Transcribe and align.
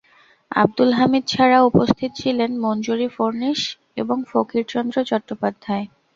আব্দুল 0.51 0.91
হামিদ 0.93 1.23
ছাড়াও 1.27 1.67
উপস্থিত 1.71 2.11
ছিলেন 2.15 2.51
মঞ্জরী 2.63 3.07
ফড়ণীস 3.15 3.61
এবং 3.97 4.17
ফকিরচন্দ্র 4.31 4.97
চট্টোপাধ্যায়। 5.09 5.85